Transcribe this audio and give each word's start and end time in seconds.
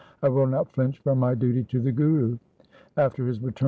I 0.23 0.29
will 0.29 0.47
not 0.47 0.71
flinch 0.73 0.97
from 0.97 1.19
my 1.19 1.35
duty 1.35 1.63
to 1.65 1.79
the 1.79 1.91
Guru.' 1.91 2.39